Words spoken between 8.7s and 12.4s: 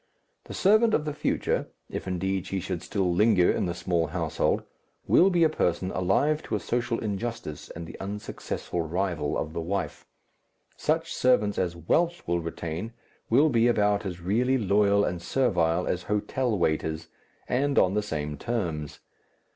rival of the wife. Such servants as wealth will